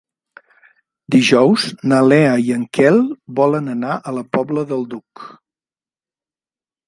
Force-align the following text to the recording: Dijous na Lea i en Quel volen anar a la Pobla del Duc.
Dijous 1.15 1.65
na 1.91 1.99
Lea 2.11 2.31
i 2.45 2.47
en 2.55 2.63
Quel 2.77 2.97
volen 3.41 3.69
anar 3.75 3.99
a 3.99 4.13
la 4.19 4.23
Pobla 4.37 4.63
del 4.71 4.83
Duc. 4.95 5.27